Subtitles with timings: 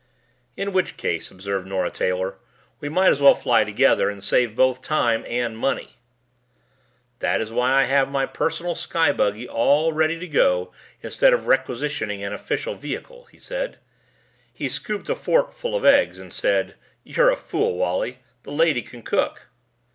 [0.57, 2.39] "In which case," observed Nora Taylor,
[2.79, 5.89] "we might as well fly together and save both time and money."
[7.19, 10.71] "That is why I have my personal sky buggy all ready to go
[11.03, 13.77] instead of requisitioning an official vehicle," he said.
[14.51, 16.73] He scooped a fork full of eggs and said,
[17.03, 18.23] "You're a fool, Wally.
[18.41, 19.49] The lady can cook."